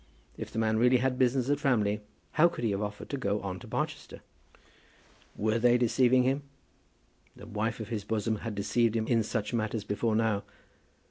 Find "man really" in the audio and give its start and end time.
0.57-0.97